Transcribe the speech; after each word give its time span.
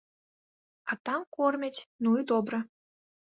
А 0.93 0.95
там 1.09 1.21
кормяць, 1.37 1.85
ну 2.07 2.15
і 2.21 2.25
добра. 2.35 2.63